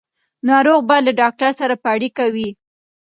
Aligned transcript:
ناروغ 0.47 0.79
باید 0.89 1.03
له 1.07 1.13
ډاکټر 1.21 1.51
سره 1.61 1.75
په 1.83 1.87
اړیکه 1.95 2.23
وي. 2.33 2.49